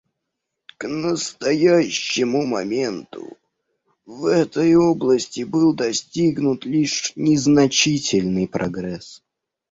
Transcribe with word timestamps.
К 0.79 0.87
настоящему 0.89 2.47
моменту 2.47 3.37
в 4.07 4.25
этой 4.25 4.73
области 4.75 5.43
был 5.43 5.73
достигнут 5.75 6.65
лишь 6.65 7.13
незначительный 7.15 8.47
прогресс. 8.47 9.21